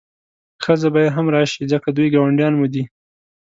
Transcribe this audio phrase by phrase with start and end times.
[0.63, 2.83] ښځه به یې هم راشي ځکه دوی ګاونډیان مو دي.